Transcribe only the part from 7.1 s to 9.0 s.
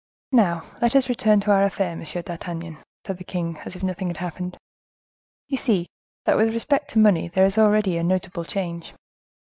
there is already a notable change."